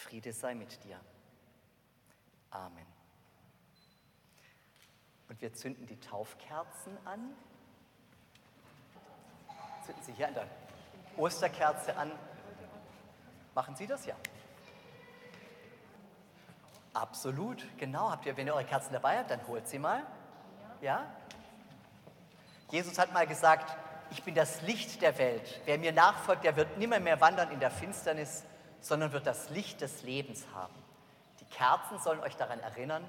[0.00, 0.98] Friede sei mit dir.
[2.50, 2.86] Amen.
[5.28, 7.32] Und wir zünden die Taufkerzen an.
[9.84, 10.46] Zünden Sie hier an der
[11.16, 12.10] Osterkerze an.
[13.54, 14.16] Machen Sie das ja?
[16.92, 18.10] Absolut, genau.
[18.10, 20.02] Habt ihr, wenn ihr eure Kerzen dabei habt, dann holt sie mal.
[20.80, 21.06] Ja?
[22.70, 23.76] Jesus hat mal gesagt,
[24.10, 25.60] ich bin das Licht der Welt.
[25.66, 28.44] Wer mir nachfolgt, der wird nimmer mehr wandern in der Finsternis,
[28.80, 30.74] sondern wird das Licht des Lebens haben.
[31.40, 33.04] Die Kerzen sollen euch daran erinnern,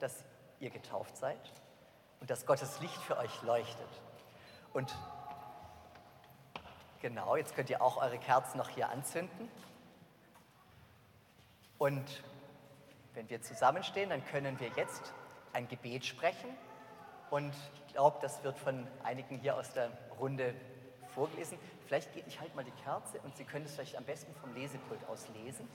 [0.00, 0.24] dass
[0.60, 1.38] ihr getauft seid.
[2.20, 3.88] und dass Gottes Licht für euch leuchtet.
[4.72, 4.96] Und
[7.02, 9.50] genau, jetzt könnt ihr auch eure Kerzen noch hier anzünden.
[11.76, 12.22] Und
[13.12, 15.12] wenn wir zusammenstehen, dann können wir jetzt
[15.52, 16.48] ein Gebet sprechen.
[17.28, 20.54] Und ich glaube, das wird von einigen hier aus der Runde
[21.08, 21.58] vorgelesen.
[21.86, 24.54] Vielleicht geht ich halt mal die Kerze und Sie können es vielleicht am besten vom
[24.54, 25.68] Lesepult aus lesen.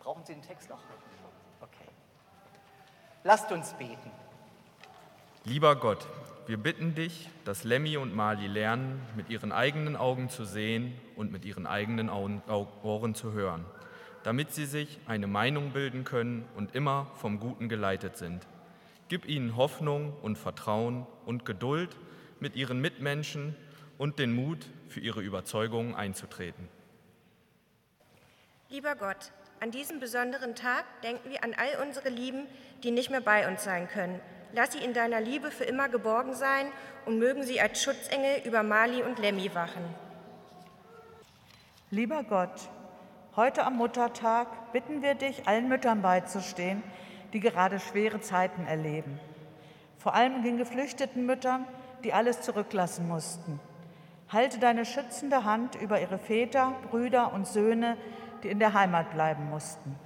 [0.00, 0.80] Brauchen Sie den Text noch?
[1.60, 1.88] Okay.
[3.24, 4.10] Lasst uns beten.
[5.44, 6.06] Lieber Gott,
[6.46, 11.32] wir bitten dich, dass Lemmy und Mali lernen, mit ihren eigenen Augen zu sehen und
[11.32, 13.64] mit ihren eigenen Ohren zu hören,
[14.22, 18.46] damit sie sich eine Meinung bilden können und immer vom Guten geleitet sind.
[19.08, 21.96] Gib ihnen Hoffnung und Vertrauen und Geduld
[22.38, 23.56] mit ihren Mitmenschen
[24.02, 26.68] und den Mut, für ihre Überzeugungen einzutreten.
[28.68, 32.46] Lieber Gott, an diesem besonderen Tag denken wir an all unsere Lieben,
[32.82, 34.20] die nicht mehr bei uns sein können
[34.54, 36.66] Lass sie in deiner Liebe für immer geborgen sein
[37.06, 39.82] und mögen sie als Schutzengel über Mali und Lemmy wachen.
[41.90, 42.68] Lieber Gott,
[43.34, 46.82] heute am Muttertag bitten wir dich, allen Müttern beizustehen,
[47.32, 49.18] die gerade schwere Zeiten erleben.
[49.98, 51.66] Vor allem den geflüchteten Müttern,
[52.04, 53.58] die alles zurücklassen mussten.
[54.32, 57.96] Halte deine schützende Hand über ihre Väter, Brüder und Söhne,
[58.42, 59.98] die in der Heimat bleiben mussten.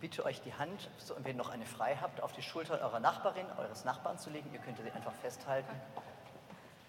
[0.00, 3.00] bitte euch die Hand, so, wenn ihr noch eine frei habt, auf die Schulter eurer
[3.00, 4.48] Nachbarin, eures Nachbarn zu legen.
[4.52, 5.70] Ihr könnt sie einfach festhalten.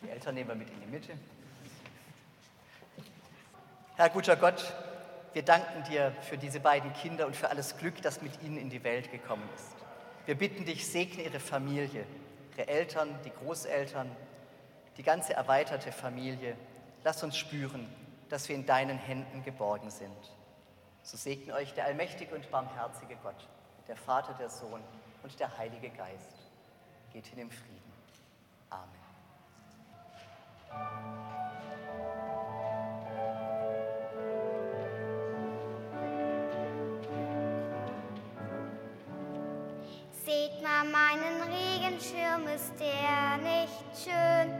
[0.03, 1.13] Die Eltern nehmen wir mit in die Mitte.
[3.95, 4.73] Herr guter Gott,
[5.33, 8.69] wir danken dir für diese beiden Kinder und für alles Glück, das mit ihnen in
[8.69, 9.75] die Welt gekommen ist.
[10.25, 12.05] Wir bitten dich, segne ihre Familie,
[12.59, 14.13] ihre Eltern, die Großeltern,
[14.97, 16.57] die ganze erweiterte Familie.
[17.03, 17.87] Lass uns spüren,
[18.27, 20.17] dass wir in deinen Händen geborgen sind.
[21.01, 23.47] So segne euch der allmächtige und barmherzige Gott,
[23.87, 24.81] der Vater, der Sohn
[25.23, 26.35] und der Heilige Geist.
[27.13, 27.93] Geht hin im Frieden.
[28.69, 28.99] Amen.
[40.29, 44.53] Seht mal meinen Regenschirm, ist der nicht schön?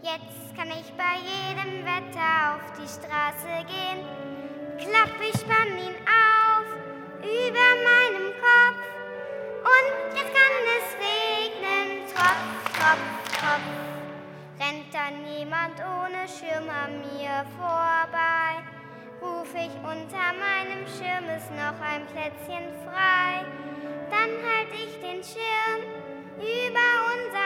[0.00, 4.22] Jetzt kann ich bei jedem Wetter auf die Straße gehen
[4.84, 6.66] klapp, ich spann ihn auf
[7.20, 8.82] über meinem Kopf.
[9.74, 13.08] Und jetzt kann es regnen, Tropf, Tropf,
[13.38, 13.68] Tropf.
[14.58, 18.51] Rennt dann jemand ohne Schirm an mir vorbei,
[19.22, 23.46] ruf ich unter meinem Schirm ist noch ein Plätzchen frei.
[24.10, 25.80] Dann halt ich den Schirm
[26.36, 27.41] über unserem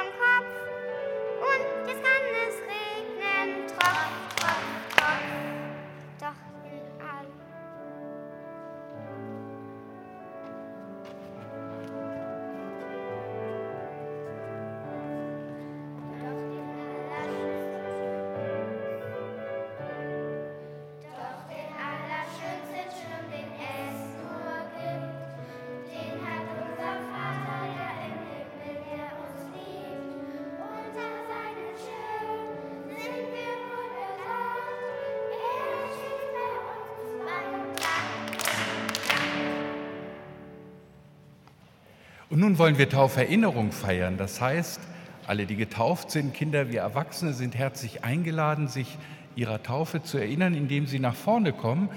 [42.36, 44.18] Und nun wollen wir Tauferinnerung feiern.
[44.18, 44.78] Das heißt,
[45.26, 48.98] alle, die getauft sind, Kinder wie Erwachsene, sind herzlich eingeladen, sich
[49.36, 51.88] ihrer Taufe zu erinnern, indem sie nach vorne kommen,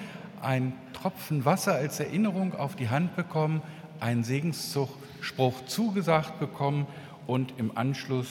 [0.41, 3.61] einen Tropfen Wasser als Erinnerung auf die Hand bekommen,
[3.99, 6.87] einen Segensspruch zugesagt bekommen
[7.27, 8.29] und im Anschluss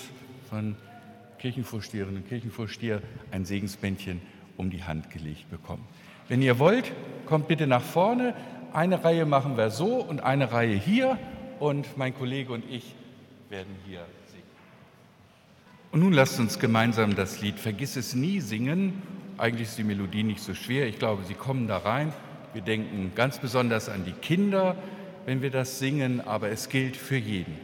[0.49, 0.77] von
[1.41, 3.03] Kirchenvorsteherinnen und Kirchenvorsteher
[3.33, 4.23] ein Segensbändchen
[4.57, 5.85] um die Hand gelegt bekommen.
[6.27, 6.91] Wenn ihr wollt,
[7.27, 8.33] kommt bitte nach vorne.
[8.73, 11.19] Eine Reihe machen wir so und eine Reihe hier
[11.61, 12.95] und mein Kollege und ich
[13.51, 14.43] werden hier singen.
[15.93, 19.03] Und nun lasst uns gemeinsam das Lied Vergiss es nie singen.
[19.39, 20.87] Eigentlich ist die Melodie nicht so schwer.
[20.87, 22.13] Ich glaube, Sie kommen da rein.
[22.53, 24.75] Wir denken ganz besonders an die Kinder,
[25.27, 27.57] wenn wir das singen, aber es gilt für jeden.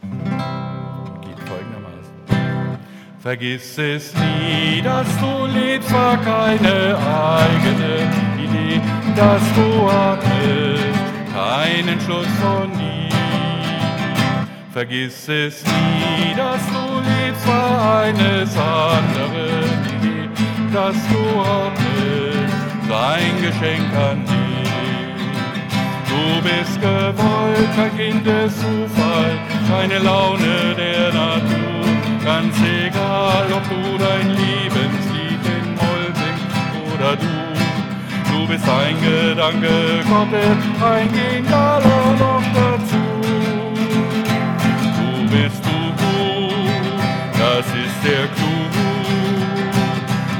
[0.00, 2.78] Geht folgendermaßen.
[3.20, 8.08] Vergiss es nie, dass du lebst, war keine eigene
[8.38, 8.80] Idee,
[9.16, 10.94] dass du hattest
[11.34, 13.03] keinen Schluss von nie.
[14.74, 19.70] Vergiss es nie, dass du lebst, war eines anderen
[20.02, 20.28] Idee,
[20.72, 25.14] dass du hattest, sein Geschenk an dich.
[26.10, 29.38] Du bist gewollt, kein Kind des Zufalls,
[29.70, 31.84] keine Laune der Natur,
[32.24, 36.50] ganz egal, ob du dein Lebenslied in Moll singst
[36.92, 37.34] oder du.
[38.32, 42.93] Du bist ein Gedanke Gottes, ein genialer noch dazu.
[48.04, 48.60] Der Clou.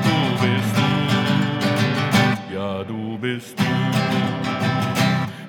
[0.07, 3.65] Du bist du, ja du bist du.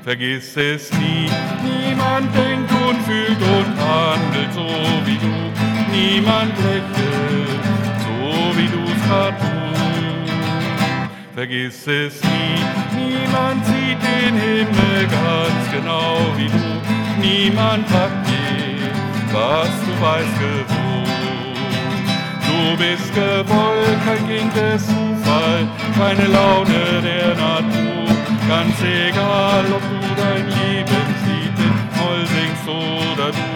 [0.03, 1.29] Vergiss es nie,
[1.63, 4.67] niemand denkt und fühlt und handelt so
[5.05, 5.35] wie du.
[5.91, 7.63] Niemand lächelt
[8.05, 10.35] so wie du's grad tust.
[11.33, 12.57] Vergiss es nie,
[12.95, 16.65] niemand sieht den Himmel ganz genau wie du.
[17.19, 18.34] Niemand je,
[19.35, 20.85] was du weißt gewohnt.
[22.47, 25.67] Du bist gewollt, kein Kind des Zufall,
[25.97, 28.07] keine Laune der Natur.
[28.47, 33.49] Ganz egal, ob du dein Lebenslied in Moll singst oder du.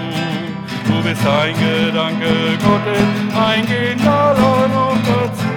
[0.88, 2.34] Du bist ein Gedanke
[2.66, 3.08] Gottes,
[3.48, 5.56] ein Genialer noch dazu.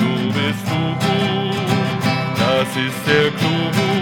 [0.00, 0.82] Du bist du,
[2.40, 3.93] das ist der Clou.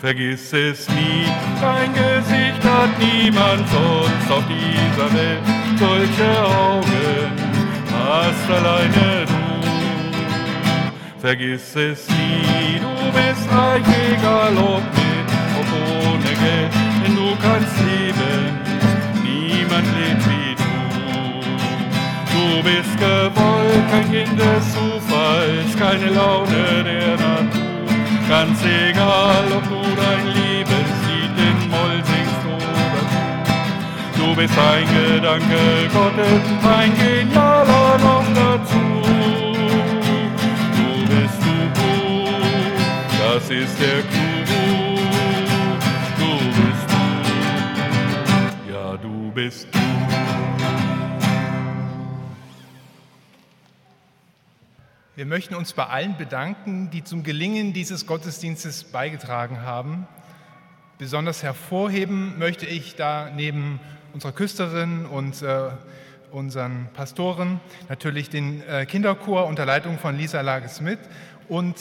[0.00, 1.26] Vergiss es nie,
[1.60, 5.42] dein Gesicht hat niemand sonst auf dieser Welt.
[5.76, 7.32] Solche Augen
[7.92, 9.34] hast alleine du.
[11.20, 13.82] Vergiss es nie, du bist reich,
[14.12, 15.28] egal ob mit,
[15.58, 15.68] ob
[16.06, 16.72] ohne Geld,
[17.04, 18.56] denn du kannst leben,
[19.24, 20.74] niemand lebt wie du.
[22.34, 27.57] Du bist gewollt, kein Kind des Zufalls, keine Laune der Natur.
[28.28, 33.02] Ganz egal, ob du dein Lebenslied in Moll singst oder
[34.16, 34.22] du.
[34.22, 38.84] Du bist ein Gedanke Gottes, ein Genialer noch dazu.
[40.76, 41.88] Du bist du,
[43.18, 44.98] das ist der Clou.
[46.18, 49.97] Du bist du, ja du bist du.
[55.18, 60.06] Wir möchten uns bei allen bedanken, die zum Gelingen dieses Gottesdienstes beigetragen haben.
[60.96, 63.80] Besonders hervorheben möchte ich da neben
[64.12, 65.70] unserer Küsterin und äh,
[66.30, 71.00] unseren Pastoren natürlich den äh, Kinderchor unter Leitung von Lisa Lage-Smith
[71.48, 71.74] und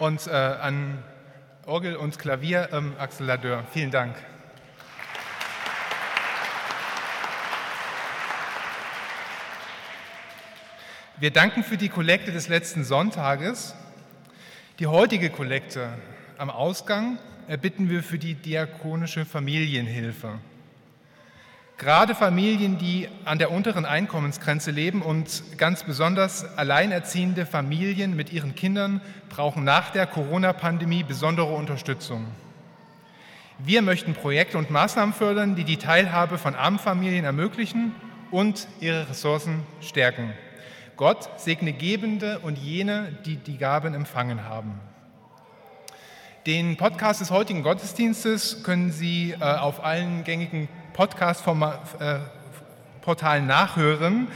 [0.00, 0.98] und äh, an
[1.64, 3.62] Orgel und Klavier ähm, Axel Ladeur.
[3.72, 4.16] Vielen Dank.
[11.22, 13.76] Wir danken für die Kollekte des letzten Sonntages.
[14.80, 15.90] Die heutige Kollekte
[16.36, 17.16] am Ausgang
[17.46, 20.40] erbitten wir für die diakonische Familienhilfe.
[21.78, 28.56] Gerade Familien, die an der unteren Einkommensgrenze leben und ganz besonders alleinerziehende Familien mit ihren
[28.56, 32.26] Kindern brauchen nach der Corona-Pandemie besondere Unterstützung.
[33.60, 37.94] Wir möchten Projekte und Maßnahmen fördern, die die Teilhabe von armen Familien ermöglichen
[38.32, 40.32] und ihre Ressourcen stärken.
[40.96, 44.80] Gott segne Gebende und jene, die die Gaben empfangen haben.
[46.46, 54.26] Den Podcast des heutigen Gottesdienstes können Sie äh, auf allen gängigen Podcast-Portalen nachhören.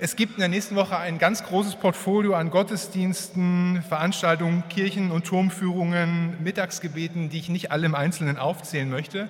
[0.00, 5.26] Es gibt in der nächsten Woche ein ganz großes Portfolio an Gottesdiensten, Veranstaltungen, Kirchen- und
[5.26, 9.28] Turmführungen, Mittagsgebeten, die ich nicht alle im Einzelnen aufzählen möchte.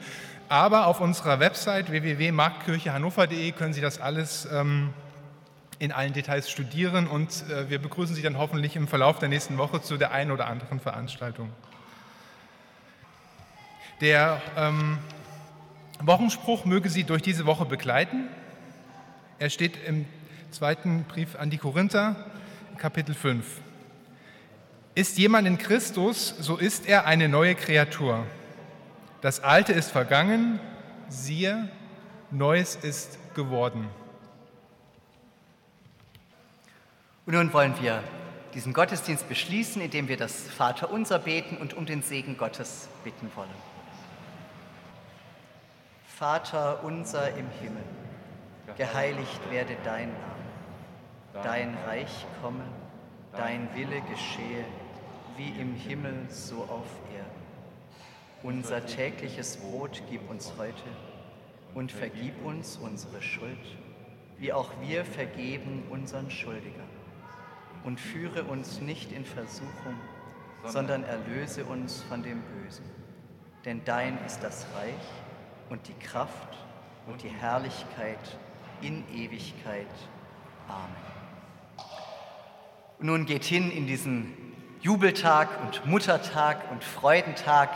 [0.48, 4.94] Aber auf unserer Website www.marktkirchehannover.de können Sie das alles ähm,
[5.82, 9.58] in allen Details studieren und äh, wir begrüßen Sie dann hoffentlich im Verlauf der nächsten
[9.58, 11.50] Woche zu der einen oder anderen Veranstaltung.
[14.00, 14.98] Der ähm,
[15.98, 18.28] Wochenspruch möge Sie durch diese Woche begleiten.
[19.40, 20.06] Er steht im
[20.52, 22.14] zweiten Brief an die Korinther,
[22.78, 23.44] Kapitel 5.
[24.94, 28.24] Ist jemand in Christus, so ist er eine neue Kreatur.
[29.20, 30.60] Das Alte ist vergangen,
[31.08, 31.68] siehe,
[32.30, 33.88] Neues ist geworden.
[37.24, 38.02] Und nun wollen wir
[38.52, 43.48] diesen Gottesdienst beschließen, indem wir das Vaterunser beten und um den Segen Gottes bitten wollen.
[46.04, 47.84] Vater unser im Himmel,
[48.76, 52.64] geheiligt werde dein Name, dein Reich komme,
[53.32, 54.64] dein Wille geschehe,
[55.36, 57.42] wie im Himmel so auf Erden.
[58.42, 60.82] Unser tägliches Brot gib uns heute
[61.74, 63.78] und vergib uns unsere Schuld,
[64.38, 66.91] wie auch wir vergeben unseren Schuldigern.
[67.84, 69.96] Und führe uns nicht in Versuchung,
[70.64, 72.84] sondern erlöse uns von dem Bösen.
[73.64, 74.94] Denn dein ist das Reich
[75.70, 76.56] und die Kraft
[77.06, 78.38] und die Herrlichkeit
[78.80, 79.86] in Ewigkeit.
[80.68, 81.12] Amen.
[82.98, 84.32] Und nun geht hin in diesen
[84.80, 87.70] Jubeltag und Muttertag und Freudentag,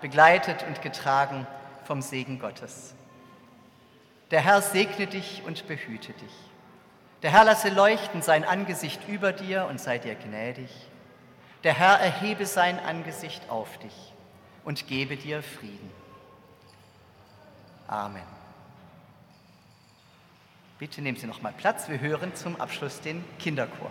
[0.00, 1.46] begleitet und getragen
[1.84, 2.94] vom Segen Gottes.
[4.30, 6.49] Der Herr segne dich und behüte dich.
[7.22, 10.70] Der Herr lasse leuchten sein Angesicht über dir und sei dir gnädig.
[11.64, 14.14] Der Herr erhebe sein Angesicht auf dich
[14.64, 15.90] und gebe dir Frieden.
[17.86, 18.22] Amen.
[20.78, 21.90] Bitte nehmen Sie noch mal Platz.
[21.90, 23.90] Wir hören zum Abschluss den Kinderchor.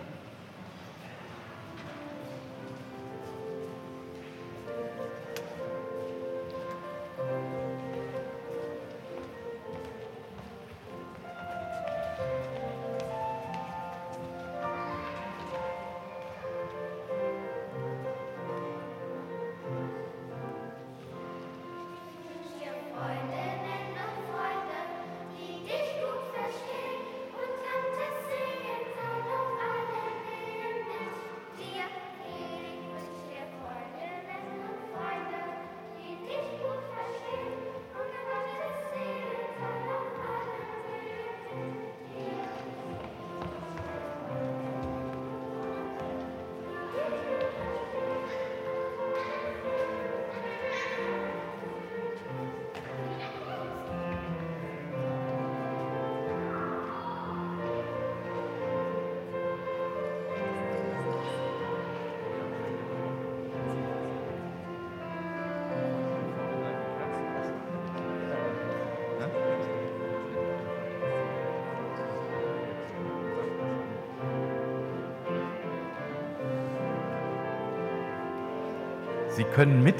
[79.40, 79.94] Sie können mit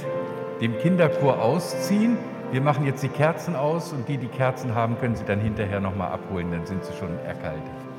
[0.61, 2.19] dem Kinderchor ausziehen.
[2.53, 5.81] Wir machen jetzt die Kerzen aus und die, die Kerzen haben, können Sie dann hinterher
[5.81, 7.90] nochmal abholen, dann sind sie schon erkaltet.